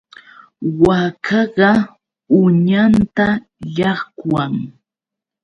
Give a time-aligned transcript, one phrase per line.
[0.83, 1.69] Waakaqa
[2.39, 3.27] uñanta
[3.75, 4.53] llaqwan.